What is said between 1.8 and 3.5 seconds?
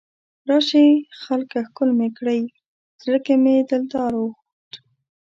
مې کړئ، زړه کې